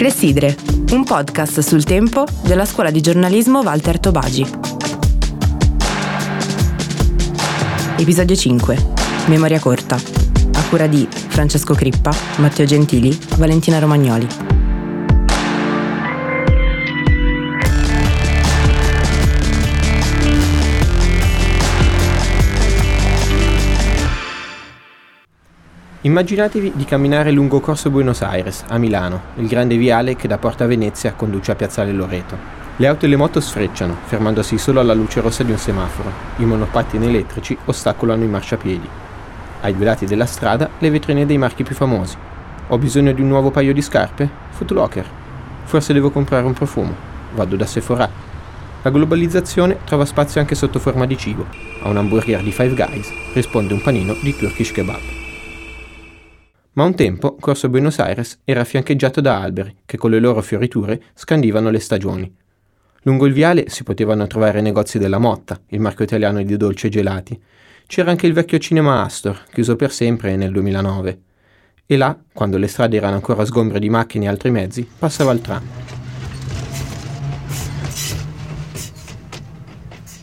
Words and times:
Clessidre, 0.00 0.56
un 0.92 1.04
podcast 1.04 1.60
sul 1.60 1.84
tempo 1.84 2.24
della 2.42 2.64
scuola 2.64 2.90
di 2.90 3.02
giornalismo 3.02 3.60
Walter 3.60 4.00
Tobagi. 4.00 4.46
Episodio 7.98 8.34
5. 8.34 8.92
Memoria 9.26 9.58
corta. 9.60 9.96
A 9.96 10.62
cura 10.70 10.86
di 10.86 11.06
Francesco 11.10 11.74
Crippa, 11.74 12.14
Matteo 12.36 12.64
Gentili, 12.64 13.14
Valentina 13.36 13.78
Romagnoli. 13.78 14.49
Immaginatevi 26.02 26.72
di 26.76 26.86
camminare 26.86 27.30
lungo 27.30 27.60
Corso 27.60 27.90
Buenos 27.90 28.22
Aires, 28.22 28.64
a 28.68 28.78
Milano, 28.78 29.20
il 29.34 29.46
grande 29.46 29.76
viale 29.76 30.16
che 30.16 30.26
da 30.28 30.38
Porta 30.38 30.64
Venezia 30.64 31.12
conduce 31.12 31.52
a 31.52 31.54
Piazzale 31.54 31.92
Loreto. 31.92 32.38
Le 32.76 32.86
auto 32.86 33.04
e 33.04 33.08
le 33.08 33.16
moto 33.16 33.38
sfrecciano, 33.38 33.98
fermandosi 34.06 34.56
solo 34.56 34.80
alla 34.80 34.94
luce 34.94 35.20
rossa 35.20 35.42
di 35.42 35.50
un 35.50 35.58
semaforo. 35.58 36.10
I 36.36 36.46
monopattini 36.46 37.06
elettrici 37.06 37.54
ostacolano 37.66 38.24
i 38.24 38.28
marciapiedi. 38.28 38.88
Ai 39.60 39.76
due 39.76 39.84
lati 39.84 40.06
della 40.06 40.24
strada 40.24 40.70
le 40.78 40.88
vetrine 40.88 41.26
dei 41.26 41.36
marchi 41.36 41.64
più 41.64 41.74
famosi. 41.74 42.16
Ho 42.68 42.78
bisogno 42.78 43.12
di 43.12 43.20
un 43.20 43.28
nuovo 43.28 43.50
paio 43.50 43.74
di 43.74 43.82
scarpe? 43.82 44.26
Footlocker. 44.52 45.04
Forse 45.64 45.92
devo 45.92 46.08
comprare 46.08 46.46
un 46.46 46.54
profumo. 46.54 46.94
Vado 47.34 47.56
da 47.56 47.66
Sephora. 47.66 48.08
La 48.80 48.90
globalizzazione 48.90 49.80
trova 49.84 50.06
spazio 50.06 50.40
anche 50.40 50.54
sotto 50.54 50.78
forma 50.78 51.04
di 51.04 51.18
cibo. 51.18 51.44
A 51.82 51.90
un 51.90 51.98
hamburger 51.98 52.42
di 52.42 52.52
Five 52.52 52.72
Guys 52.72 53.12
risponde 53.34 53.74
un 53.74 53.82
panino 53.82 54.16
di 54.22 54.34
Turkish 54.34 54.72
Kebab. 54.72 55.19
Ma 56.80 56.86
un 56.86 56.94
tempo 56.94 57.36
Corso 57.38 57.68
Buenos 57.68 57.98
Aires 57.98 58.40
era 58.42 58.64
fiancheggiato 58.64 59.20
da 59.20 59.38
alberi 59.38 59.82
che 59.84 59.98
con 59.98 60.10
le 60.10 60.18
loro 60.18 60.40
fioriture 60.40 60.98
scandivano 61.12 61.68
le 61.68 61.78
stagioni. 61.78 62.34
Lungo 63.02 63.26
il 63.26 63.34
viale 63.34 63.68
si 63.68 63.82
potevano 63.82 64.26
trovare 64.26 64.60
i 64.60 64.62
negozi 64.62 64.98
della 64.98 65.18
Motta, 65.18 65.60
il 65.66 65.80
marchio 65.80 66.06
italiano 66.06 66.42
di 66.42 66.56
dolci 66.56 66.86
e 66.86 66.88
gelati. 66.88 67.38
C'era 67.86 68.10
anche 68.10 68.26
il 68.26 68.32
vecchio 68.32 68.56
cinema 68.56 69.04
Astor, 69.04 69.42
chiuso 69.52 69.76
per 69.76 69.92
sempre 69.92 70.36
nel 70.36 70.52
2009. 70.52 71.20
E 71.84 71.96
là, 71.98 72.18
quando 72.32 72.56
le 72.56 72.66
strade 72.66 72.96
erano 72.96 73.16
ancora 73.16 73.44
sgombre 73.44 73.78
di 73.78 73.90
macchine 73.90 74.24
e 74.24 74.28
altri 74.28 74.50
mezzi, 74.50 74.88
passava 74.98 75.32
il 75.32 75.42
tram. 75.42 75.62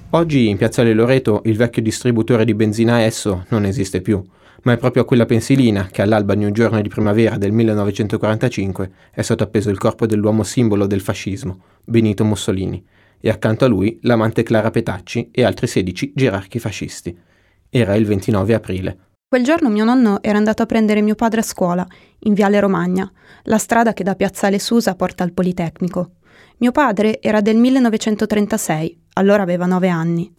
Oggi 0.10 0.50
in 0.50 0.58
Piazzale 0.58 0.94
Loreto 0.96 1.44
il 1.46 1.56
vecchio 1.56 1.84
distributore 1.84 2.46
di 2.46 2.56
benzina 2.56 3.02
Esso 3.02 3.46
non 3.50 3.64
esiste 3.64 4.02
più 4.02 4.26
ma 4.64 4.74
è 4.74 4.78
proprio 4.78 5.04
a 5.04 5.06
quella 5.06 5.26
pensilina 5.26 5.88
che 5.92 6.02
all'alba 6.02 6.36
di 6.36 6.46
un 6.46 6.52
giorno 6.52 6.82
di 6.82 6.90
primavera 6.90 7.38
del 7.38 7.52
1945 7.52 8.92
è 9.12 9.22
stato 9.22 9.44
appeso 9.44 9.70
il 9.70 9.78
corpo 9.78 10.06
dell'uomo 10.06 10.44
simbolo 10.44 10.88
del 10.88 11.02
fascismo, 11.02 11.62
Benito 11.84 12.26
Mussolini, 12.26 12.84
e 13.20 13.30
accanto 13.30 13.66
a 13.66 13.68
lui 13.68 14.00
l'amante 14.02 14.44
Clara 14.44 14.70
Petacci 14.70 15.30
e 15.32 15.44
altri 15.44 15.68
16 15.68 16.14
gerarchi 16.16 16.60
fascisti. 16.60 17.18
Era 17.70 17.96
il 17.96 18.06
29 18.06 18.54
aprile. 18.54 18.98
Quel 19.30 19.44
giorno 19.44 19.70
mio 19.70 19.84
nonno 19.84 20.22
era 20.22 20.38
andato 20.38 20.64
a 20.64 20.66
prendere 20.66 21.02
mio 21.02 21.16
padre 21.16 21.42
a 21.42 21.44
scuola, 21.44 21.86
in 22.20 22.34
Viale 22.34 22.60
Romagna, 22.60 23.12
la 23.44 23.58
strada 23.58 23.92
che 23.92 24.04
da 24.04 24.16
Piazzale 24.16 24.58
Susa 24.58 24.96
porta 24.96 25.24
al 25.24 25.34
Politecnico. 25.34 26.12
Mio 26.60 26.72
padre 26.72 27.22
era 27.22 27.42
del 27.42 27.58
1936, 27.58 29.04
allora 29.14 29.44
aveva 29.44 29.66
nove 29.66 29.90
anni. 29.90 30.34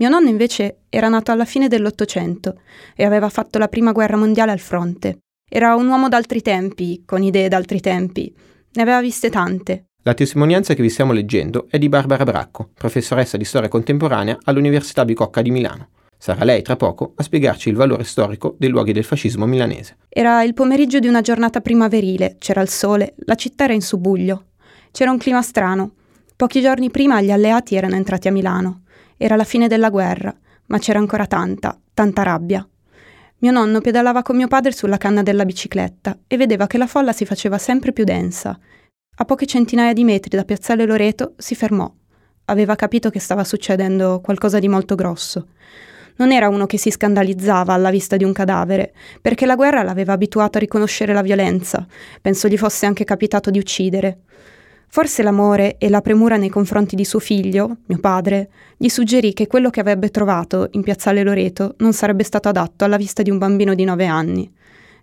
Mio 0.00 0.08
nonno 0.08 0.30
invece 0.30 0.78
era 0.88 1.08
nato 1.08 1.30
alla 1.30 1.44
fine 1.44 1.68
dell'Ottocento 1.68 2.60
e 2.96 3.04
aveva 3.04 3.28
fatto 3.28 3.58
la 3.58 3.68
prima 3.68 3.92
guerra 3.92 4.16
mondiale 4.16 4.50
al 4.50 4.58
fronte. 4.58 5.18
Era 5.46 5.74
un 5.74 5.86
uomo 5.88 6.08
d'altri 6.08 6.40
tempi, 6.40 7.02
con 7.04 7.22
idee 7.22 7.48
d'altri 7.48 7.80
tempi. 7.80 8.34
Ne 8.72 8.82
aveva 8.82 9.02
viste 9.02 9.28
tante. 9.28 9.88
La 10.02 10.14
testimonianza 10.14 10.72
che 10.72 10.80
vi 10.80 10.88
stiamo 10.88 11.12
leggendo 11.12 11.66
è 11.68 11.76
di 11.76 11.90
Barbara 11.90 12.24
Bracco, 12.24 12.70
professoressa 12.72 13.36
di 13.36 13.44
storia 13.44 13.68
contemporanea 13.68 14.38
all'Università 14.44 15.04
Bicocca 15.04 15.42
di 15.42 15.50
Milano. 15.50 15.88
Sarà 16.16 16.44
lei 16.44 16.62
tra 16.62 16.76
poco 16.76 17.12
a 17.16 17.22
spiegarci 17.22 17.68
il 17.68 17.76
valore 17.76 18.04
storico 18.04 18.54
dei 18.58 18.70
luoghi 18.70 18.92
del 18.92 19.04
fascismo 19.04 19.44
milanese. 19.44 19.98
Era 20.08 20.42
il 20.42 20.54
pomeriggio 20.54 20.98
di 20.98 21.08
una 21.08 21.20
giornata 21.20 21.60
primaverile, 21.60 22.36
c'era 22.38 22.62
il 22.62 22.70
sole, 22.70 23.16
la 23.26 23.34
città 23.34 23.64
era 23.64 23.74
in 23.74 23.82
subbuglio. 23.82 24.44
C'era 24.92 25.10
un 25.10 25.18
clima 25.18 25.42
strano. 25.42 25.92
Pochi 26.36 26.62
giorni 26.62 26.88
prima 26.88 27.20
gli 27.20 27.30
alleati 27.30 27.74
erano 27.74 27.96
entrati 27.96 28.28
a 28.28 28.32
Milano. 28.32 28.79
Era 29.22 29.36
la 29.36 29.44
fine 29.44 29.68
della 29.68 29.90
guerra, 29.90 30.34
ma 30.68 30.78
c'era 30.78 30.98
ancora 30.98 31.26
tanta, 31.26 31.78
tanta 31.92 32.22
rabbia. 32.22 32.66
Mio 33.40 33.52
nonno 33.52 33.82
pedalava 33.82 34.22
con 34.22 34.34
mio 34.34 34.48
padre 34.48 34.72
sulla 34.72 34.96
canna 34.96 35.22
della 35.22 35.44
bicicletta 35.44 36.20
e 36.26 36.38
vedeva 36.38 36.66
che 36.66 36.78
la 36.78 36.86
folla 36.86 37.12
si 37.12 37.26
faceva 37.26 37.58
sempre 37.58 37.92
più 37.92 38.04
densa. 38.04 38.58
A 39.16 39.24
poche 39.26 39.44
centinaia 39.44 39.92
di 39.92 40.04
metri 40.04 40.34
da 40.34 40.44
Piazzale 40.44 40.86
Loreto 40.86 41.34
si 41.36 41.54
fermò. 41.54 41.92
Aveva 42.46 42.76
capito 42.76 43.10
che 43.10 43.20
stava 43.20 43.44
succedendo 43.44 44.22
qualcosa 44.22 44.58
di 44.58 44.68
molto 44.68 44.94
grosso. 44.94 45.48
Non 46.16 46.32
era 46.32 46.48
uno 46.48 46.64
che 46.64 46.78
si 46.78 46.90
scandalizzava 46.90 47.74
alla 47.74 47.90
vista 47.90 48.16
di 48.16 48.24
un 48.24 48.32
cadavere, 48.32 48.94
perché 49.20 49.44
la 49.44 49.54
guerra 49.54 49.82
l'aveva 49.82 50.14
abituato 50.14 50.56
a 50.56 50.62
riconoscere 50.62 51.12
la 51.12 51.20
violenza. 51.20 51.86
Penso 52.22 52.48
gli 52.48 52.56
fosse 52.56 52.86
anche 52.86 53.04
capitato 53.04 53.50
di 53.50 53.58
uccidere. 53.58 54.20
Forse 54.92 55.22
l'amore 55.22 55.76
e 55.78 55.88
la 55.88 56.00
premura 56.00 56.36
nei 56.36 56.48
confronti 56.48 56.96
di 56.96 57.04
suo 57.04 57.20
figlio, 57.20 57.76
mio 57.86 58.00
padre, 58.00 58.50
gli 58.76 58.88
suggerì 58.88 59.32
che 59.32 59.46
quello 59.46 59.70
che 59.70 59.78
avrebbe 59.78 60.10
trovato 60.10 60.66
in 60.72 60.82
piazzale 60.82 61.22
Loreto 61.22 61.76
non 61.78 61.92
sarebbe 61.92 62.24
stato 62.24 62.48
adatto 62.48 62.84
alla 62.84 62.96
vista 62.96 63.22
di 63.22 63.30
un 63.30 63.38
bambino 63.38 63.76
di 63.76 63.84
nove 63.84 64.06
anni. 64.06 64.52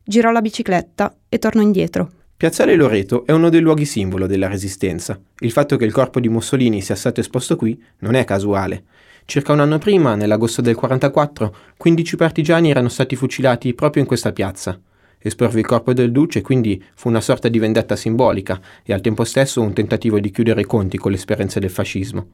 Girò 0.03 0.31
la 0.31 0.41
bicicletta 0.41 1.15
e 1.29 1.39
tornò 1.39 1.61
indietro. 1.61 2.11
Piazzale 2.35 2.75
Loreto 2.75 3.25
è 3.25 3.31
uno 3.31 3.47
dei 3.47 3.61
luoghi 3.61 3.85
simbolo 3.85 4.27
della 4.27 4.49
Resistenza. 4.49 5.17
Il 5.39 5.53
fatto 5.53 5.77
che 5.77 5.85
il 5.85 5.93
corpo 5.93 6.19
di 6.19 6.27
Mussolini 6.27 6.81
sia 6.81 6.95
stato 6.95 7.21
esposto 7.21 7.55
qui 7.55 7.81
non 7.99 8.15
è 8.15 8.25
casuale. 8.25 8.83
Circa 9.23 9.53
un 9.53 9.61
anno 9.61 9.77
prima, 9.77 10.15
nell'agosto 10.15 10.61
del 10.61 10.75
1944, 10.75 11.75
15 11.77 12.15
partigiani 12.17 12.69
erano 12.69 12.89
stati 12.89 13.15
fucilati 13.15 13.73
proprio 13.73 14.01
in 14.01 14.07
questa 14.07 14.33
piazza. 14.33 14.77
Esporvi 15.19 15.59
il 15.59 15.66
corpo 15.66 15.94
del 15.94 16.11
duce 16.11 16.41
quindi 16.41 16.83
fu 16.95 17.09
una 17.09 17.22
sorta 17.22 17.47
di 17.47 17.59
vendetta 17.59 17.95
simbolica 17.95 18.61
e 18.83 18.94
al 18.94 19.01
tempo 19.01 19.23
stesso 19.23 19.61
un 19.61 19.73
tentativo 19.73 20.19
di 20.19 20.29
chiudere 20.29 20.61
i 20.61 20.66
conti 20.66 20.97
con 20.97 21.11
l'esperienza 21.11 21.59
del 21.59 21.69
fascismo. 21.69 22.28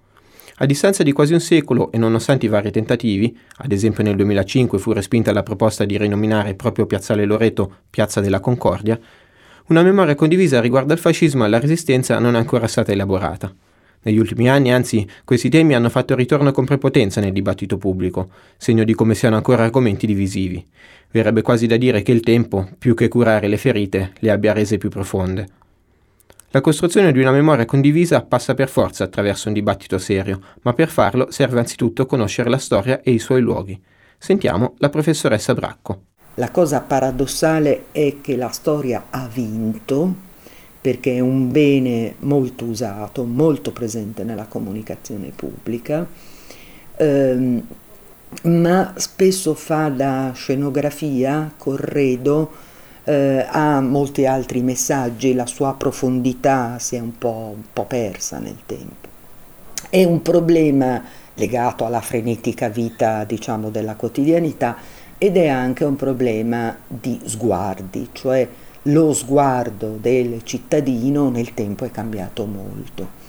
A 0.57 0.65
distanza 0.65 1.01
di 1.01 1.11
quasi 1.11 1.33
un 1.33 1.39
secolo 1.39 1.91
e 1.91 1.97
nonostante 1.97 2.45
i 2.45 2.49
vari 2.49 2.69
tentativi, 2.69 3.35
ad 3.57 3.71
esempio 3.71 4.03
nel 4.03 4.15
2005 4.15 4.77
fu 4.77 4.91
respinta 4.91 5.33
la 5.33 5.41
proposta 5.41 5.83
di 5.83 5.97
rinominare 5.97 6.53
proprio 6.53 6.85
Piazzale 6.85 7.25
Loreto 7.25 7.77
Piazza 7.89 8.21
della 8.21 8.39
Concordia, 8.39 8.99
una 9.67 9.81
memoria 9.81 10.13
condivisa 10.13 10.61
riguardo 10.61 10.93
al 10.93 10.99
fascismo 10.99 11.43
e 11.43 11.47
alla 11.47 11.59
resistenza 11.59 12.19
non 12.19 12.35
è 12.35 12.37
ancora 12.37 12.67
stata 12.67 12.91
elaborata. 12.91 13.53
Negli 14.03 14.17
ultimi 14.17 14.49
anni, 14.49 14.71
anzi, 14.71 15.07
questi 15.23 15.49
temi 15.49 15.75
hanno 15.75 15.89
fatto 15.89 16.13
ritorno 16.13 16.51
con 16.51 16.65
prepotenza 16.65 17.21
nel 17.21 17.31
dibattito 17.31 17.77
pubblico, 17.77 18.29
segno 18.57 18.83
di 18.83 18.93
come 18.93 19.15
siano 19.15 19.37
ancora 19.37 19.63
argomenti 19.63 20.05
divisivi. 20.05 20.65
Verrebbe 21.09 21.41
quasi 21.41 21.67
da 21.67 21.77
dire 21.77 22.01
che 22.01 22.11
il 22.11 22.19
tempo, 22.19 22.69
più 22.77 22.95
che 22.95 23.07
curare 23.07 23.47
le 23.47 23.57
ferite, 23.57 24.11
le 24.19 24.31
abbia 24.31 24.51
rese 24.51 24.77
più 24.77 24.89
profonde. 24.89 25.47
La 26.49 26.61
costruzione 26.61 27.11
di 27.11 27.19
una 27.19 27.31
memoria 27.31 27.65
condivisa 27.65 28.21
passa 28.21 28.53
per 28.53 28.69
forza 28.69 29.05
attraverso 29.05 29.47
un 29.47 29.53
dibattito 29.53 29.97
serio, 29.97 30.39
ma 30.61 30.73
per 30.73 30.89
farlo 30.89 31.31
serve 31.31 31.59
anzitutto 31.59 32.05
conoscere 32.05 32.49
la 32.49 32.57
storia 32.57 33.01
e 33.01 33.11
i 33.11 33.19
suoi 33.19 33.41
luoghi. 33.41 33.81
Sentiamo 34.17 34.75
la 34.77 34.89
professoressa 34.89 35.53
Bracco. 35.53 36.01
La 36.35 36.51
cosa 36.51 36.81
paradossale 36.81 37.85
è 37.91 38.17
che 38.21 38.35
la 38.35 38.49
storia 38.49 39.05
ha 39.09 39.27
vinto 39.31 40.31
perché 40.83 41.15
è 41.15 41.19
un 41.21 41.49
bene 41.49 42.15
molto 42.19 42.65
usato, 42.65 43.23
molto 43.23 43.71
presente 43.71 44.25
nella 44.25 44.47
comunicazione 44.47 45.31
pubblica, 45.33 46.05
ehm, 46.97 47.63
ma 48.41 48.93
spesso 48.97 49.53
fa 49.53 49.87
da 49.87 50.33
scenografia, 50.35 51.49
corredo, 51.57 52.51
eh, 53.05 53.45
a 53.49 53.79
molti 53.79 54.25
altri 54.25 54.61
messaggi, 54.61 55.33
la 55.33 55.45
sua 55.45 55.73
profondità 55.75 56.77
si 56.79 56.97
è 56.97 56.99
un 56.99 57.17
po', 57.17 57.53
un 57.55 57.63
po' 57.71 57.85
persa 57.85 58.39
nel 58.39 58.57
tempo. 58.65 59.07
È 59.89 60.03
un 60.03 60.21
problema 60.21 61.01
legato 61.35 61.85
alla 61.85 62.01
frenetica 62.01 62.67
vita, 62.67 63.23
diciamo, 63.23 63.69
della 63.69 63.95
quotidianità 63.95 64.75
ed 65.17 65.37
è 65.37 65.47
anche 65.47 65.85
un 65.85 65.95
problema 65.95 66.75
di 66.85 67.21
sguardi, 67.23 68.09
cioè 68.11 68.45
lo 68.83 69.13
sguardo 69.13 69.97
del 69.99 70.43
cittadino 70.43 71.29
nel 71.29 71.53
tempo 71.53 71.85
è 71.85 71.91
cambiato 71.91 72.45
molto 72.45 73.21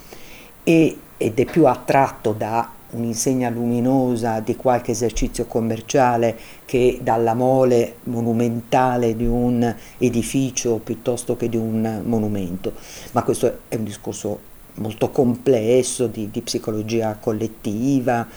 e, 0.63 0.97
ed 1.17 1.39
è 1.39 1.45
più 1.45 1.65
attratto 1.65 2.33
da 2.33 2.71
un'insegna 2.91 3.49
luminosa 3.49 4.39
di 4.39 4.55
qualche 4.55 4.91
esercizio 4.91 5.45
commerciale 5.45 6.37
che 6.65 6.99
dalla 7.01 7.33
mole 7.33 7.97
monumentale 8.03 9.15
di 9.15 9.25
un 9.25 9.73
edificio 9.97 10.77
piuttosto 10.77 11.35
che 11.35 11.49
di 11.49 11.57
un 11.57 12.01
monumento. 12.05 12.73
Ma 13.11 13.23
questo 13.23 13.59
è 13.67 13.75
un 13.75 13.83
discorso 13.83 14.53
molto 14.75 15.09
complesso 15.09 16.07
di, 16.07 16.29
di 16.31 16.41
psicologia 16.41 17.17
collettiva 17.19 18.27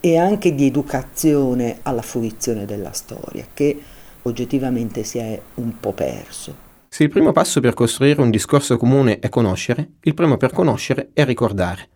e 0.00 0.16
anche 0.16 0.54
di 0.54 0.66
educazione 0.66 1.78
alla 1.82 2.02
fruizione 2.02 2.64
della 2.64 2.92
storia 2.92 3.46
che 3.52 3.80
oggettivamente 4.22 5.04
si 5.04 5.18
è 5.18 5.40
un 5.54 5.78
po' 5.78 5.92
perso. 5.92 6.70
Se 6.88 7.04
il 7.04 7.08
primo 7.08 7.32
passo 7.32 7.60
per 7.60 7.74
costruire 7.74 8.20
un 8.20 8.30
discorso 8.30 8.76
comune 8.76 9.18
è 9.18 9.28
conoscere, 9.28 9.92
il 10.02 10.14
primo 10.14 10.36
per 10.36 10.52
conoscere 10.52 11.10
è 11.14 11.24
ricordare. 11.24 11.88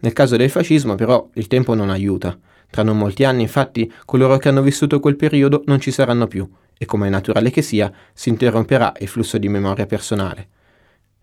Nel 0.00 0.12
caso 0.12 0.36
del 0.36 0.50
fascismo, 0.50 0.94
però, 0.94 1.28
il 1.34 1.46
tempo 1.46 1.74
non 1.74 1.88
aiuta. 1.88 2.38
Tra 2.68 2.82
non 2.82 2.98
molti 2.98 3.24
anni, 3.24 3.42
infatti, 3.42 3.90
coloro 4.04 4.36
che 4.36 4.48
hanno 4.48 4.62
vissuto 4.62 5.00
quel 5.00 5.16
periodo 5.16 5.62
non 5.66 5.80
ci 5.80 5.90
saranno 5.90 6.26
più 6.26 6.48
e, 6.76 6.84
come 6.84 7.06
è 7.06 7.10
naturale 7.10 7.50
che 7.50 7.62
sia, 7.62 7.92
si 8.12 8.28
interromperà 8.28 8.92
il 8.98 9.08
flusso 9.08 9.38
di 9.38 9.48
memoria 9.48 9.86
personale. 9.86 10.48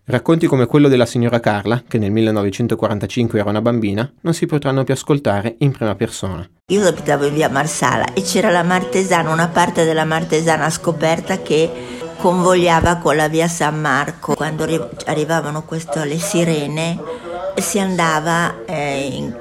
Racconti 0.04 0.46
come 0.46 0.66
quello 0.66 0.88
della 0.88 1.06
signora 1.06 1.38
Carla, 1.38 1.84
che 1.86 1.98
nel 1.98 2.10
1945 2.10 3.38
era 3.38 3.50
una 3.50 3.60
bambina, 3.60 4.10
non 4.22 4.34
si 4.34 4.46
potranno 4.46 4.82
più 4.82 4.94
ascoltare 4.94 5.56
in 5.58 5.70
prima 5.70 5.94
persona. 5.94 6.48
Io 6.70 6.86
abitavo 6.86 7.26
in 7.26 7.34
via 7.34 7.48
Marsala 7.48 8.12
e 8.12 8.22
c'era 8.22 8.48
la 8.48 8.62
Martesana, 8.62 9.32
una 9.32 9.48
parte 9.48 9.84
della 9.84 10.04
Martesana 10.04 10.70
scoperta 10.70 11.42
che 11.42 11.68
convogliava 12.16 12.98
con 12.98 13.16
la 13.16 13.26
via 13.26 13.48
San 13.48 13.80
Marco. 13.80 14.36
Quando 14.36 14.68
arrivavano 15.06 15.64
questo, 15.64 16.04
le 16.04 16.16
sirene 16.16 16.96
si 17.56 17.80
andava 17.80 18.64
eh, 18.66 19.00
in, 19.00 19.36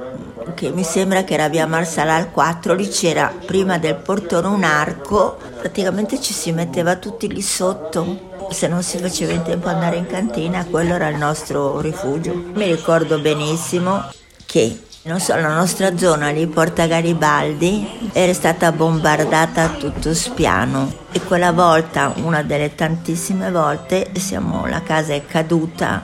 che 0.56 0.72
mi 0.72 0.84
sembra 0.84 1.24
che 1.24 1.36
era 1.36 1.50
via 1.50 1.68
Marsala 1.68 2.16
al 2.16 2.32
4, 2.32 2.74
lì 2.74 2.88
c'era 2.88 3.32
prima 3.46 3.78
del 3.78 3.98
portone 3.98 4.48
un 4.48 4.64
arco, 4.64 5.38
praticamente 5.60 6.20
ci 6.20 6.34
si 6.34 6.52
metteva 6.52 6.96
tutti 6.96 7.32
lì 7.32 7.44
sotto. 7.44 8.48
Se 8.50 8.68
non 8.68 8.82
si 8.82 8.98
faceva 8.98 9.34
in 9.34 9.44
tempo 9.44 9.68
andare 9.68 9.98
in 9.98 10.08
cantina, 10.08 10.66
quello 10.66 10.96
era 10.96 11.10
il 11.10 11.18
nostro 11.18 11.80
rifugio. 11.80 12.34
Mi 12.34 12.66
ricordo 12.74 13.20
benissimo 13.20 14.04
che 14.48 14.80
non 15.10 15.20
so, 15.20 15.36
la 15.36 15.56
nostra 15.56 15.98
zona 15.98 16.30
lì, 16.30 16.46
Porta 16.46 16.86
Garibaldi, 16.86 18.12
era 18.14 18.32
stata 18.32 18.72
bombardata 18.72 19.64
a 19.64 19.70
tutto 19.70 20.14
spiano 20.14 20.94
e 21.12 21.20
quella 21.22 21.52
volta, 21.52 22.14
una 22.18 22.44
delle 22.44 22.76
tantissime 22.76 23.50
volte, 23.50 24.12
siamo, 24.14 24.68
la 24.68 24.84
casa 24.84 25.16
è 25.16 25.26
caduta 25.26 26.04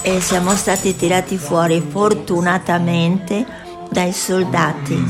e 0.00 0.22
siamo 0.22 0.54
stati 0.54 0.96
tirati 0.96 1.36
fuori 1.36 1.86
fortunatamente 1.86 3.44
dai 3.90 4.12
soldati 4.12 5.04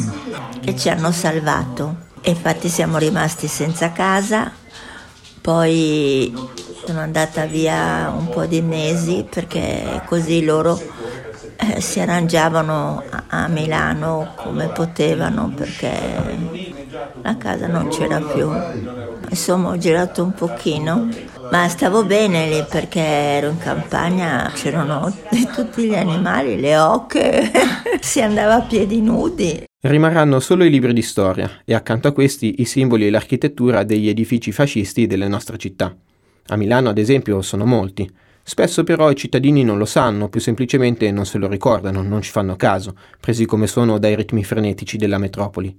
che 0.61 0.75
ci 0.75 0.89
hanno 0.89 1.13
salvato. 1.13 2.07
E 2.21 2.31
infatti 2.31 2.69
siamo 2.69 2.99
rimasti 2.99 3.47
senza 3.47 3.93
casa, 3.93 4.51
poi 5.41 6.35
sono 6.85 6.99
andata 6.99 7.45
via 7.45 8.13
un 8.13 8.29
po' 8.29 8.45
di 8.47 8.61
mesi 8.61 9.25
perché 9.31 10.03
così 10.07 10.43
loro 10.43 10.81
eh, 11.61 11.81
si 11.81 11.99
arrangiavano 12.01 13.03
a, 13.11 13.25
a 13.27 13.49
Milano 13.49 14.33
come 14.37 14.69
potevano 14.69 15.53
perché 15.55 16.37
la 17.23 17.37
casa 17.37 17.67
non 17.67 17.89
c'era 17.89 18.21
più. 18.21 18.49
Insomma 19.29 19.71
ho 19.71 19.77
girato 19.77 20.23
un 20.23 20.33
pochino, 20.33 21.09
ma 21.51 21.69
stavo 21.69 22.05
bene 22.05 22.49
lì 22.49 22.65
perché 22.69 23.01
ero 23.01 23.51
in 23.51 23.59
campagna, 23.59 24.51
c'erano 24.55 25.13
tutti 25.55 25.89
gli 25.89 25.95
animali, 25.95 26.59
le 26.59 26.79
oche, 26.79 27.51
si 28.01 28.23
andava 28.23 28.55
a 28.55 28.61
piedi 28.63 29.03
nudi. 29.03 29.65
Rimarranno 29.81 30.41
solo 30.41 30.65
i 30.65 30.71
libri 30.71 30.93
di 30.93 31.03
storia 31.03 31.51
e 31.65 31.75
accanto 31.75 32.09
a 32.09 32.13
questi 32.13 32.61
i 32.61 32.65
simboli 32.65 33.07
e 33.07 33.11
l'architettura 33.11 33.83
degli 33.83 34.09
edifici 34.09 34.53
fascisti 34.53 35.07
delle 35.07 35.29
nostre 35.29 35.59
città. 35.59 35.95
A 36.47 36.57
Milano, 36.57 36.89
ad 36.89 36.99
esempio, 36.99 37.43
sono 37.43 37.65
molti. 37.65 38.11
Spesso 38.49 38.83
però 38.83 39.11
i 39.11 39.15
cittadini 39.15 39.63
non 39.63 39.77
lo 39.77 39.85
sanno, 39.85 40.31
più 40.31 40.41
semplicemente 40.41 41.11
non 41.13 41.27
se 41.27 41.37
lo 41.37 41.49
ricordano, 41.49 42.01
non 42.01 42.23
ci 42.23 42.31
fanno 42.31 42.57
caso, 42.57 42.95
presi 43.21 43.45
come 43.45 43.67
sono 43.67 43.99
dai 43.99 44.17
ritmi 44.17 44.43
frenetici 44.43 44.97
della 44.97 45.19
metropoli. 45.19 45.79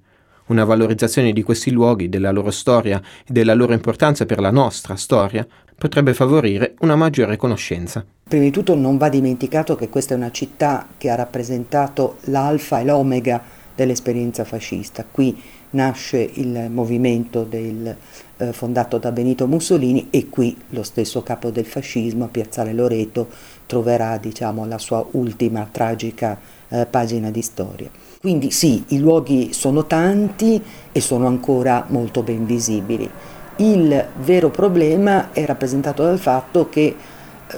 Una 0.49 0.65
valorizzazione 0.65 1.33
di 1.33 1.41
questi 1.41 1.71
luoghi, 1.71 2.09
della 2.09 2.29
loro 2.29 2.51
storia 2.51 3.01
e 3.25 3.33
della 3.33 3.55
loro 3.55 3.73
importanza 3.73 4.27
per 4.27 4.39
la 4.39 4.51
nostra 4.51 4.95
storia 4.97 5.47
potrebbe 5.75 6.13
favorire 6.13 6.75
una 6.81 6.95
maggiore 6.95 7.37
conoscenza. 7.37 8.05
Prima 8.27 8.43
di 8.43 8.51
tutto 8.51 8.75
non 8.75 8.97
va 8.97 9.09
dimenticato 9.09 9.75
che 9.75 9.89
questa 9.89 10.13
è 10.13 10.17
una 10.17 10.29
città 10.29 10.89
che 10.95 11.09
ha 11.09 11.15
rappresentato 11.15 12.17
l'alfa 12.25 12.81
e 12.81 12.85
l'omega 12.85 13.41
dell'esperienza 13.73 14.43
fascista. 14.43 15.03
Qui 15.09 15.41
nasce 15.71 16.19
il 16.35 16.67
movimento 16.69 17.43
del, 17.43 17.95
eh, 18.39 18.53
fondato 18.53 18.97
da 18.97 19.11
Benito 19.11 19.45
Mussolini 19.47 20.07
e 20.09 20.29
qui 20.29 20.57
lo 20.69 20.83
stesso 20.83 21.21
capo 21.21 21.49
del 21.49 21.65
fascismo, 21.65 22.27
Piazzale 22.27 22.73
Loreto, 22.73 23.27
troverà 23.65 24.17
diciamo, 24.17 24.65
la 24.65 24.77
sua 24.77 25.05
ultima 25.11 25.67
tragica 25.71 26.39
eh, 26.69 26.85
pagina 26.85 27.29
di 27.29 27.41
storia. 27.41 27.89
Quindi 28.19 28.51
sì, 28.51 28.83
i 28.87 28.99
luoghi 28.99 29.53
sono 29.53 29.85
tanti 29.85 30.61
e 30.91 31.01
sono 31.01 31.27
ancora 31.27 31.85
molto 31.89 32.23
ben 32.23 32.45
visibili. 32.45 33.09
Il 33.57 34.07
vero 34.21 34.49
problema 34.49 35.31
è 35.33 35.45
rappresentato 35.45 36.03
dal 36.03 36.19
fatto 36.19 36.69
che 36.69 36.95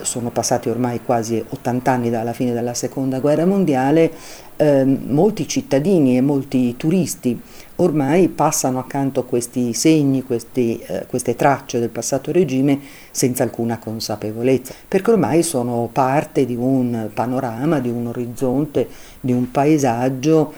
sono 0.01 0.29
passati 0.29 0.69
ormai 0.69 1.01
quasi 1.03 1.43
80 1.47 1.91
anni 1.91 2.09
dalla 2.09 2.33
fine 2.33 2.53
della 2.53 2.73
seconda 2.73 3.19
guerra 3.19 3.45
mondiale, 3.45 4.11
eh, 4.55 4.83
molti 4.85 5.47
cittadini 5.47 6.17
e 6.17 6.21
molti 6.21 6.75
turisti 6.77 7.39
ormai 7.81 8.29
passano 8.29 8.79
accanto 8.79 9.21
a 9.21 9.25
questi 9.25 9.73
segni, 9.73 10.23
questi, 10.23 10.79
eh, 10.79 11.05
queste 11.07 11.35
tracce 11.35 11.79
del 11.79 11.89
passato 11.89 12.31
regime 12.31 12.79
senza 13.11 13.43
alcuna 13.43 13.79
consapevolezza, 13.79 14.73
perché 14.87 15.11
ormai 15.11 15.43
sono 15.43 15.89
parte 15.91 16.45
di 16.45 16.55
un 16.55 17.09
panorama, 17.13 17.79
di 17.79 17.89
un 17.89 18.07
orizzonte, 18.07 18.87
di 19.19 19.31
un 19.31 19.49
paesaggio 19.51 20.53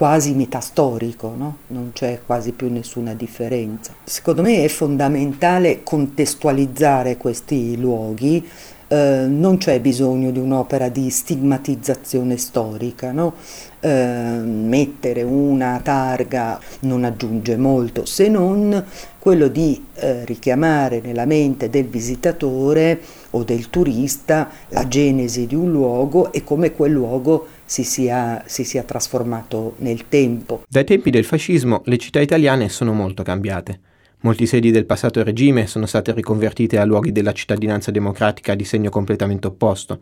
quasi 0.00 0.32
metastorico, 0.32 1.34
no? 1.36 1.56
non 1.66 1.90
c'è 1.92 2.22
quasi 2.24 2.52
più 2.52 2.72
nessuna 2.72 3.12
differenza. 3.12 3.92
Secondo 4.02 4.40
me 4.40 4.64
è 4.64 4.68
fondamentale 4.68 5.82
contestualizzare 5.82 7.18
questi 7.18 7.78
luoghi 7.78 8.48
eh, 8.92 9.26
non 9.28 9.58
c'è 9.58 9.78
bisogno 9.78 10.30
di 10.30 10.38
un'opera 10.38 10.88
di 10.88 11.10
stigmatizzazione 11.10 12.38
storica, 12.38 13.12
no? 13.12 13.34
eh, 13.78 13.88
mettere 13.88 15.22
una 15.22 15.78
targa 15.82 16.58
non 16.80 17.04
aggiunge 17.04 17.56
molto, 17.56 18.04
se 18.04 18.28
non 18.28 18.84
quello 19.18 19.48
di 19.48 19.84
eh, 19.94 20.24
richiamare 20.24 21.00
nella 21.04 21.24
mente 21.24 21.70
del 21.70 21.84
visitatore 21.84 23.00
o 23.30 23.44
del 23.44 23.70
turista 23.70 24.50
la 24.68 24.86
genesi 24.88 25.46
di 25.46 25.54
un 25.54 25.70
luogo 25.70 26.32
e 26.32 26.42
come 26.44 26.72
quel 26.72 26.92
luogo 26.92 27.46
si 27.64 27.84
sia, 27.84 28.42
si 28.46 28.64
sia 28.64 28.82
trasformato 28.82 29.74
nel 29.78 30.08
tempo. 30.08 30.64
Dai 30.68 30.84
tempi 30.84 31.10
del 31.10 31.24
fascismo 31.24 31.82
le 31.84 31.98
città 31.98 32.20
italiane 32.20 32.68
sono 32.68 32.92
molto 32.92 33.22
cambiate. 33.22 33.80
Molti 34.22 34.46
sedi 34.46 34.70
del 34.70 34.84
passato 34.84 35.22
regime 35.22 35.66
sono 35.66 35.86
state 35.86 36.12
riconvertite 36.12 36.78
a 36.78 36.84
luoghi 36.84 37.10
della 37.10 37.32
cittadinanza 37.32 37.90
democratica 37.90 38.54
di 38.54 38.64
segno 38.64 38.90
completamente 38.90 39.46
opposto. 39.46 39.98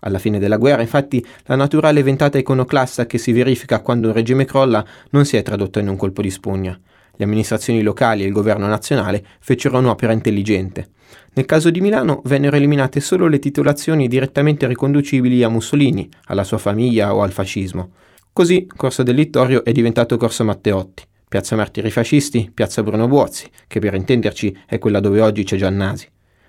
Alla 0.00 0.18
fine 0.18 0.38
della 0.38 0.56
guerra, 0.56 0.82
infatti, 0.82 1.24
la 1.44 1.54
naturale 1.54 2.02
ventata 2.02 2.36
iconoclassa 2.36 3.06
che 3.06 3.18
si 3.18 3.32
verifica 3.32 3.80
quando 3.80 4.08
un 4.08 4.14
regime 4.14 4.44
crolla 4.44 4.84
non 5.10 5.24
si 5.24 5.36
è 5.36 5.42
tradotta 5.42 5.80
in 5.80 5.88
un 5.88 5.96
colpo 5.96 6.20
di 6.20 6.30
spugna. 6.30 6.78
Le 7.14 7.24
amministrazioni 7.24 7.82
locali 7.82 8.22
e 8.22 8.26
il 8.26 8.32
governo 8.32 8.66
nazionale 8.66 9.24
fecero 9.40 9.78
un'opera 9.78 10.12
intelligente. 10.12 10.88
Nel 11.34 11.46
caso 11.46 11.70
di 11.70 11.80
Milano 11.80 12.20
vennero 12.24 12.56
eliminate 12.56 13.00
solo 13.00 13.26
le 13.26 13.38
titolazioni 13.38 14.08
direttamente 14.08 14.66
riconducibili 14.66 15.42
a 15.42 15.48
Mussolini, 15.48 16.08
alla 16.26 16.44
sua 16.44 16.58
famiglia 16.58 17.14
o 17.14 17.22
al 17.22 17.32
fascismo. 17.32 17.92
Così 18.32 18.66
Corso 18.74 19.02
del 19.02 19.14
Littorio 19.14 19.64
è 19.64 19.72
diventato 19.72 20.16
Corso 20.16 20.44
Matteotti. 20.44 21.04
Piazza 21.28 21.56
Martiri 21.56 21.90
Fascisti, 21.90 22.50
Piazza 22.52 22.82
Bruno 22.82 23.08
Buozzi, 23.08 23.48
che 23.66 23.78
per 23.78 23.94
intenderci 23.94 24.54
è 24.66 24.78
quella 24.78 25.00
dove 25.00 25.20
oggi 25.22 25.44
c'è 25.44 25.56
Giannasi. 25.56 26.06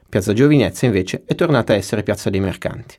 Piazza 0.10 0.34
Giovinezza 0.34 0.86
invece 0.86 1.24
è 1.25 1.36
tornata 1.36 1.72
a 1.72 1.77
essere 1.77 2.03
Piazza 2.03 2.29
dei 2.29 2.41
Mercanti. 2.41 2.98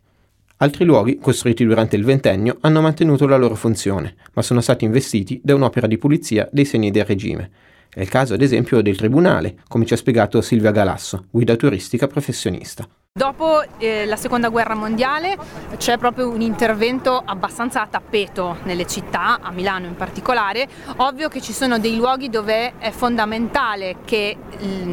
Altri 0.64 0.86
luoghi, 0.86 1.18
costruiti 1.18 1.62
durante 1.66 1.94
il 1.94 2.04
ventennio, 2.04 2.56
hanno 2.62 2.80
mantenuto 2.80 3.26
la 3.26 3.36
loro 3.36 3.54
funzione, 3.54 4.14
ma 4.32 4.40
sono 4.40 4.62
stati 4.62 4.86
investiti 4.86 5.38
da 5.44 5.54
un'opera 5.54 5.86
di 5.86 5.98
pulizia 5.98 6.48
dei 6.50 6.64
segni 6.64 6.90
del 6.90 7.04
regime. 7.04 7.50
È 7.90 8.00
il 8.00 8.08
caso 8.08 8.32
ad 8.32 8.40
esempio 8.40 8.80
del 8.80 8.96
Tribunale, 8.96 9.56
come 9.68 9.84
ci 9.84 9.92
ha 9.92 9.98
spiegato 9.98 10.40
Silvia 10.40 10.70
Galasso, 10.70 11.26
guida 11.30 11.54
turistica 11.56 12.06
professionista. 12.06 12.88
Dopo 13.16 13.62
eh, 13.78 14.06
la 14.06 14.16
seconda 14.16 14.48
guerra 14.48 14.74
mondiale 14.74 15.38
c'è 15.76 15.98
proprio 15.98 16.28
un 16.30 16.40
intervento 16.40 17.22
abbastanza 17.24 17.80
a 17.82 17.86
tappeto 17.86 18.56
nelle 18.64 18.88
città, 18.88 19.38
a 19.40 19.52
Milano 19.52 19.86
in 19.86 19.94
particolare. 19.94 20.66
Ovvio 20.96 21.28
che 21.28 21.40
ci 21.40 21.52
sono 21.52 21.78
dei 21.78 21.94
luoghi 21.94 22.28
dove 22.28 22.72
è 22.78 22.90
fondamentale 22.90 23.98
che 24.04 24.36
il, 24.58 24.88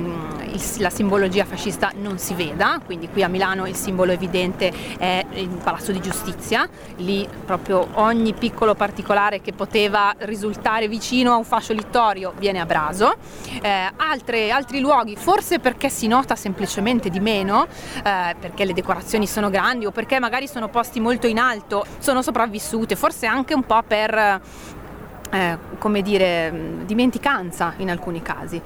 il, 0.52 0.62
la 0.78 0.92
simbologia 0.92 1.46
fascista 1.46 1.92
non 1.96 2.20
si 2.20 2.36
veda, 2.36 2.80
quindi 2.86 3.10
qui 3.10 3.24
a 3.24 3.28
Milano 3.28 3.66
il 3.66 3.74
simbolo 3.74 4.12
evidente 4.12 4.72
è 5.00 5.26
il 5.34 5.60
Palazzo 5.64 5.92
di 5.92 6.00
Giustizia, 6.00 6.70
lì 6.98 7.28
proprio 7.44 7.88
ogni 7.94 8.34
piccolo 8.34 8.76
particolare 8.76 9.42
che 9.42 9.52
poteva 9.52 10.14
risultare 10.20 10.88
vicino 10.88 11.34
a 11.34 11.38
un 11.38 11.44
fascio 11.44 11.74
littorio 11.74 12.34
viene 12.38 12.60
abraso. 12.60 13.16
Eh, 13.64 13.92
altre, 13.96 14.52
altri 14.52 14.80
luoghi, 14.80 15.16
forse 15.16 15.58
perché 15.58 15.90
si 15.90 16.06
nota 16.06 16.36
semplicemente 16.36 17.10
di 17.10 17.20
meno, 17.20 17.66
eh, 18.04 18.10
eh, 18.12 18.36
perché 18.40 18.66
le 18.66 18.74
decorazioni 18.74 19.26
sono 19.26 19.50
grandi 19.50 19.86
o 19.86 19.92
perché 19.92 20.20
magari 20.20 20.48
sono 20.48 20.68
posti 20.68 21.00
molto 21.00 21.28
in 21.28 21.40
alto, 21.40 21.86
sono 22.00 22.22
sopravvissute, 22.22 22.96
forse 22.96 23.26
anche 23.26 23.54
un 23.54 23.64
po' 23.64 23.82
per, 23.88 24.42
eh, 25.32 25.58
come 25.78 26.02
dire, 26.02 26.84
dimenticanza 26.86 27.74
in 27.78 27.90
alcuni 27.90 28.22
casi. 28.22 28.62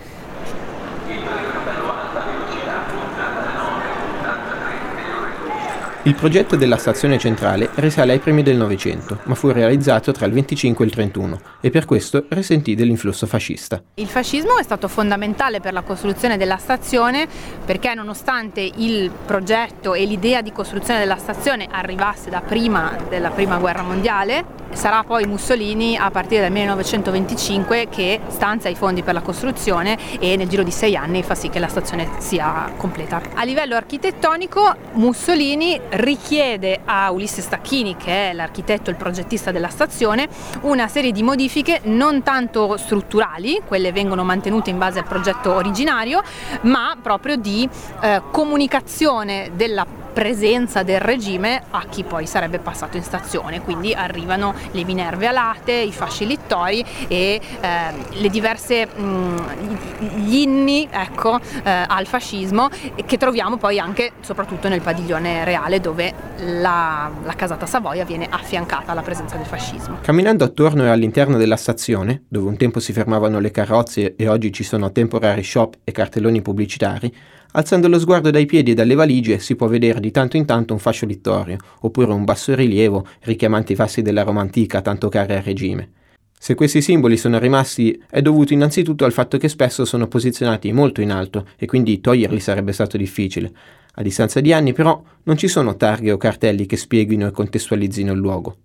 Il 6.07 6.13
progetto 6.13 6.55
della 6.55 6.77
stazione 6.77 7.17
centrale 7.17 7.67
risale 7.77 8.12
ai 8.12 8.19
primi 8.19 8.43
del 8.43 8.57
Novecento, 8.57 9.21
ma 9.24 9.33
fu 9.33 9.50
realizzato 9.50 10.12
tra 10.12 10.27
il 10.27 10.33
25 10.33 10.85
e 10.85 10.88
il 10.88 10.93
31 10.93 11.39
e 11.59 11.71
per 11.71 11.85
questo 11.85 12.25
risentì 12.29 12.75
dell'influsso 12.75 13.25
fascista. 13.25 13.81
Il 13.95 14.05
fascismo 14.05 14.59
è 14.59 14.62
stato 14.62 14.88
fondamentale 14.88 15.62
per 15.62 15.74
la 15.74 15.81
costruzione 15.81 16.38
della 16.38 16.57
stazione 16.57 17.27
perché 17.65 17.95
nonostante 17.95 18.62
il 18.62 19.09
progetto 19.25 19.95
e 19.95 20.05
l'idea 20.05 20.43
di 20.43 20.51
costruzione 20.51 21.00
della 21.00 21.17
stazione 21.17 21.67
arrivasse 21.71 22.29
da 22.29 22.41
prima 22.41 22.95
della 23.09 23.31
prima 23.31 23.57
guerra 23.57 23.81
mondiale, 23.81 24.45
sarà 24.74 25.03
poi 25.03 25.25
Mussolini 25.25 25.97
a 25.97 26.12
partire 26.12 26.41
dal 26.41 26.51
1925 26.51 27.88
che 27.89 28.19
stanzia 28.27 28.69
i 28.69 28.75
fondi 28.75 29.01
per 29.01 29.13
la 29.13 29.21
costruzione 29.21 29.97
e 30.19 30.35
nel 30.35 30.47
giro 30.47 30.63
di 30.63 30.71
sei 30.71 30.95
anni 30.95 31.24
fa 31.24 31.33
sì 31.33 31.50
che 31.50 31.59
la 31.59 31.67
stazione 31.67 32.09
sia 32.19 32.71
completa. 32.77 33.21
A 33.33 33.43
livello 33.43 33.75
architettonico 33.75 34.75
Mussolini 34.93 35.79
richiede 35.95 36.81
a 36.85 37.11
Ulisse 37.11 37.41
Stacchini, 37.41 37.95
che 37.95 38.29
è 38.29 38.33
l'architetto 38.33 38.89
e 38.89 38.93
il 38.93 38.97
progettista 38.97 39.51
della 39.51 39.69
stazione, 39.69 40.27
una 40.61 40.87
serie 40.87 41.11
di 41.11 41.23
modifiche 41.23 41.81
non 41.83 42.23
tanto 42.23 42.77
strutturali, 42.77 43.61
quelle 43.65 43.91
vengono 43.91 44.23
mantenute 44.23 44.69
in 44.69 44.77
base 44.77 44.99
al 44.99 45.05
progetto 45.05 45.53
originario, 45.53 46.21
ma 46.61 46.97
proprio 47.01 47.35
di 47.35 47.67
eh, 48.01 48.21
comunicazione 48.31 49.51
della 49.55 50.04
presenza 50.15 50.81
del 50.81 51.01
regime 51.01 51.62
a 51.72 51.84
chi 51.89 52.05
poi 52.05 52.25
sarebbe 52.25 52.60
passato 52.60 52.95
in 52.95 53.03
stazione, 53.03 53.60
quindi 53.60 53.93
arrivano 53.93 54.55
le 54.72 54.86
minerve 54.86 55.27
alate, 55.27 55.74
i 55.74 55.91
fasci 55.91 56.25
littori 56.25 56.84
e 57.10 57.41
eh, 57.60 57.69
le 58.12 58.29
diverse 58.29 58.88
mh, 58.88 60.15
gli 60.15 60.36
inni 60.36 60.88
ecco, 60.89 61.38
eh, 61.38 61.69
al 61.86 62.05
fascismo 62.07 62.69
che 63.05 63.17
troviamo 63.17 63.57
poi 63.57 63.77
anche 63.77 64.13
soprattutto 64.22 64.69
nel 64.69 64.79
padiglione 64.79 65.43
reale 65.43 65.81
dove 65.81 66.13
la, 66.38 67.12
la 67.22 67.34
casata 67.34 67.65
Savoia 67.65 68.05
viene 68.05 68.27
affiancata 68.29 68.93
alla 68.93 69.01
presenza 69.01 69.36
del 69.36 69.45
fascismo. 69.45 69.98
Camminando 70.01 70.45
attorno 70.45 70.86
e 70.86 70.88
all'interno 70.88 71.36
della 71.36 71.57
stazione, 71.57 72.24
dove 72.29 72.48
un 72.48 72.55
tempo 72.55 72.79
si 72.79 72.93
fermavano 72.93 73.39
le 73.39 73.51
carrozze 73.51 74.15
e 74.15 74.29
oggi 74.29 74.53
ci 74.53 74.63
sono 74.63 74.93
temporary 74.93 75.43
shop 75.43 75.79
e 75.84 75.91
cartelloni 75.91 76.41
pubblicitari, 76.41 77.13
Alzando 77.57 77.88
lo 77.88 78.00
sguardo 78.00 78.31
dai 78.31 78.45
piedi 78.45 78.71
e 78.71 78.74
dalle 78.74 78.95
valigie 78.95 79.39
si 79.39 79.55
può 79.55 79.67
vedere 79.67 80.01
di 80.01 80.12
tanto 80.12 80.35
in 80.35 80.43
tanto 80.43 80.74
un 80.74 80.79
fascio 80.79 81.05
littorio, 81.05 81.55
oppure 81.81 82.12
un 82.12 82.25
bassorilievo 82.25 83.07
richiamante 83.21 83.71
i 83.71 83.75
fassi 83.77 84.01
della 84.01 84.24
Roma 84.24 84.41
antica 84.41 84.81
tanto 84.81 85.07
cari 85.07 85.35
al 85.35 85.41
regime. 85.41 85.91
Se 86.38 86.53
questi 86.53 86.81
simboli 86.81 87.15
sono 87.15 87.39
rimasti 87.39 87.97
è 88.09 88.21
dovuto 88.21 88.51
innanzitutto 88.51 89.05
al 89.05 89.13
fatto 89.13 89.38
che 89.38 89.47
spesso 89.47 89.85
sono 89.85 90.09
posizionati 90.09 90.74
molto 90.74 91.00
in 91.00 91.12
alto 91.12 91.47
e 91.55 91.65
quindi 91.65 92.01
toglierli 92.01 92.41
sarebbe 92.41 92.74
stato 92.74 92.97
difficile. 92.97 93.53
A 93.93 94.01
distanza 94.01 94.41
di 94.41 94.51
anni 94.51 94.74
però 94.74 95.01
non 95.24 95.38
ci 95.38 95.47
sono 95.47 95.77
targhe 95.77 96.12
o 96.12 96.17
cartelli 96.17 96.65
che 96.65 96.75
spieghino 96.75 97.25
e 97.25 97.31
contestualizzino 97.31 98.12
il 98.12 98.19
luogo. 98.19 98.57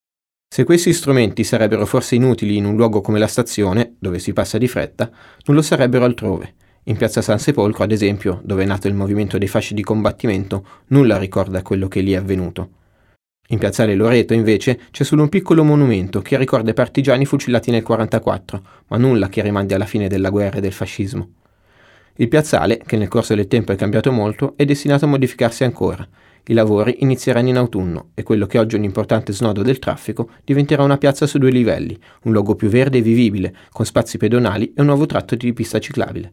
Se 0.53 0.65
questi 0.65 0.93
strumenti 0.93 1.45
sarebbero 1.45 1.87
forse 1.87 2.17
inutili 2.17 2.57
in 2.57 2.65
un 2.65 2.75
luogo 2.75 3.01
come 3.03 3.21
la 3.21 3.29
stazione, 3.29 3.95
dove 4.01 4.19
si 4.19 4.33
passa 4.33 4.59
di 4.59 4.67
fretta, 4.67 5.09
non 5.45 5.55
lo 5.55 5.63
sarebbero 5.63 6.05
altrove. 6.05 6.55
In 6.85 6.97
piazza 6.97 7.21
San 7.21 7.39
Sepolcro, 7.39 7.85
ad 7.85 7.93
esempio, 7.93 8.41
dove 8.43 8.63
è 8.63 8.67
nato 8.67 8.89
il 8.89 8.95
movimento 8.95 9.37
dei 9.37 9.49
fasci 9.49 9.75
di 9.75 9.83
combattimento, 9.83 10.65
nulla 10.89 11.19
ricorda 11.19 11.61
quello 11.61 11.89
che 11.89 12.01
lì 12.01 12.13
è 12.13 12.17
avvenuto. 12.17 12.71
In 13.49 13.59
piazzale 13.59 13.95
Loreto, 13.95 14.33
invece, 14.33 14.81
c'è 14.91 15.05
solo 15.05 15.23
un 15.23 15.29
piccolo 15.29 15.63
monumento 15.63 16.23
che 16.23 16.39
ricorda 16.39 16.71
i 16.71 16.75
partigiani 16.75 17.27
fucillati 17.27 17.71
nel 17.71 17.83
1944, 17.83 18.85
ma 18.89 18.97
nulla 18.97 19.29
che 19.29 19.43
rimandi 19.43 19.75
alla 19.75 19.85
fine 19.85 20.09
della 20.09 20.31
guerra 20.31 20.57
e 20.57 20.61
del 20.63 20.73
fascismo. 20.73 21.33
Il 22.17 22.29
piazzale, 22.29 22.79
che 22.79 22.97
nel 22.97 23.09
corso 23.09 23.35
del 23.35 23.47
tempo 23.47 23.73
è 23.73 23.77
cambiato 23.77 24.11
molto, 24.11 24.55
è 24.57 24.65
destinato 24.65 25.05
a 25.05 25.09
modificarsi 25.09 25.65
ancora. 25.65 26.09
I 26.47 26.55
lavori 26.55 26.97
inizieranno 27.01 27.49
in 27.49 27.59
autunno 27.59 28.13
e 28.15 28.23
quello 28.23 28.47
che 28.47 28.59
oggi 28.59 28.77
è 28.77 28.79
un 28.79 28.85
importante 28.85 29.35
snodo 29.35 29.61
del 29.61 29.79
traffico 29.79 30.31
diventerà 30.45 30.83
una 30.83 30.97
piazza 30.97 31.27
su 31.27 31.37
due 31.37 31.51
livelli, 31.51 31.99
un 32.23 32.33
luogo 32.33 32.55
più 32.55 32.69
verde 32.69 32.99
e 32.99 33.03
vivibile, 33.03 33.55
con 33.71 33.85
spazi 33.85 34.17
pedonali 34.17 34.73
e 34.75 34.81
un 34.81 34.87
nuovo 34.87 35.05
tratto 35.05 35.35
di 35.37 35.53
pista 35.53 35.79
ciclabile 35.79 36.33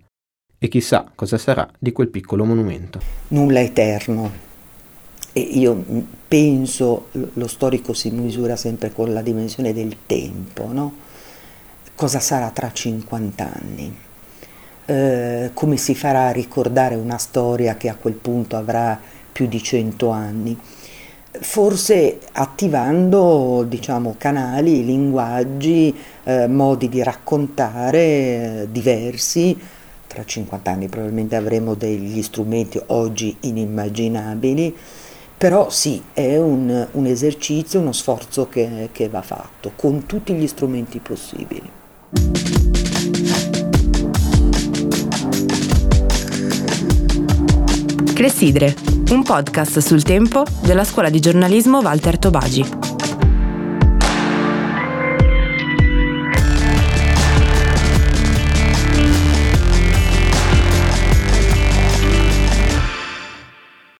e 0.60 0.68
chissà 0.68 1.06
cosa 1.14 1.38
sarà 1.38 1.68
di 1.78 1.92
quel 1.92 2.08
piccolo 2.08 2.44
monumento. 2.44 3.00
Nulla 3.30 3.60
eterno. 3.60 4.46
E 5.34 5.40
io 5.40 5.84
penso, 6.28 7.10
lo 7.12 7.48
storico 7.48 7.94
si 7.94 8.10
misura 8.10 8.56
sempre 8.56 8.92
con 8.92 9.14
la 9.14 9.22
dimensione 9.22 9.72
del 9.72 9.98
tempo, 10.08 10.72
no? 10.72 10.96
Cosa 11.94 12.20
sarà 12.20 12.50
tra 12.50 12.72
50 12.72 13.52
anni? 13.54 13.98
Eh, 14.86 15.52
come 15.54 15.78
si 15.78 15.94
farà 15.94 16.28
a 16.28 16.32
ricordare 16.32 16.96
una 16.96 17.18
storia 17.18 17.76
che 17.76 17.90
a 17.90 17.96
quel 17.96 18.14
punto 18.14 18.56
avrà 18.56 19.00
più 19.32 19.48
di 19.48 19.62
100 19.62 20.10
anni? 20.10 20.58
Forse 21.40 22.20
attivando 22.32 23.64
diciamo, 23.68 24.16
canali, 24.18 24.84
linguaggi, 24.84 25.96
eh, 26.24 26.48
modi 26.48 26.90
di 26.90 27.04
raccontare 27.04 28.00
eh, 28.00 28.68
diversi, 28.72 29.56
tra 30.18 30.26
50 30.26 30.72
anni 30.72 30.88
probabilmente 30.88 31.36
avremo 31.36 31.76
degli 31.76 32.24
strumenti 32.24 32.82
oggi 32.88 33.38
inimmaginabili, 33.42 34.76
però 35.38 35.70
sì, 35.70 36.02
è 36.12 36.38
un, 36.38 36.88
un 36.90 37.06
esercizio, 37.06 37.80
uno 37.80 37.92
sforzo 37.92 38.50
che, 38.50 38.90
che 38.92 39.10
va 39.10 39.22
fatto 39.22 39.74
con 39.76 40.08
tutti 40.08 40.34
gli 40.34 40.48
strumenti 40.48 41.00
possibili. 41.00 41.70
Cressidre, 48.16 48.74
un 49.12 49.22
podcast 49.22 49.78
sul 49.78 50.02
tempo 50.02 50.44
della 50.64 50.84
scuola 50.84 51.12
di 51.12 51.20
giornalismo 51.20 51.82
Walter 51.82 52.18
Tobagi. 52.18 52.87